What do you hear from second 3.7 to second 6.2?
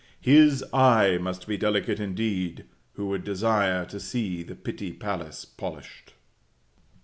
to see the Pitti palace polished.